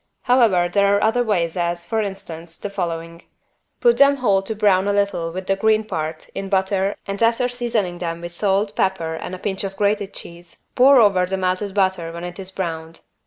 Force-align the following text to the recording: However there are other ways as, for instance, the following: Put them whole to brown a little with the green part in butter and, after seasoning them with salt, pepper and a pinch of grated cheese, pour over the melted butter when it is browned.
However 0.23 0.67
there 0.67 0.95
are 0.97 1.03
other 1.03 1.21
ways 1.21 1.55
as, 1.55 1.85
for 1.85 2.01
instance, 2.01 2.57
the 2.57 2.71
following: 2.71 3.21
Put 3.81 3.97
them 3.97 4.15
whole 4.15 4.41
to 4.41 4.55
brown 4.55 4.87
a 4.87 4.93
little 4.93 5.31
with 5.31 5.45
the 5.45 5.55
green 5.55 5.83
part 5.83 6.27
in 6.33 6.49
butter 6.49 6.95
and, 7.05 7.21
after 7.21 7.47
seasoning 7.47 7.99
them 7.99 8.19
with 8.19 8.33
salt, 8.33 8.75
pepper 8.75 9.13
and 9.13 9.35
a 9.35 9.37
pinch 9.37 9.63
of 9.63 9.75
grated 9.77 10.11
cheese, 10.11 10.63
pour 10.73 10.99
over 10.99 11.27
the 11.27 11.37
melted 11.37 11.75
butter 11.75 12.11
when 12.11 12.23
it 12.23 12.39
is 12.39 12.49
browned. 12.49 13.01